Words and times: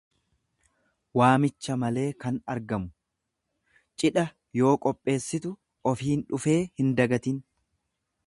waamicha 1.19 1.75
malee 1.81 2.05
kan 2.23 2.39
argamu; 2.53 2.89
Cidha 4.03 4.23
yoo 4.61 4.73
qopheessitu 4.87 5.53
ofiin 5.93 6.27
dhufee 6.33 6.59
hindagatin. 6.81 7.39